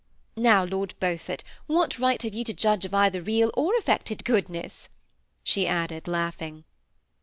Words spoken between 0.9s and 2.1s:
Beaufort, what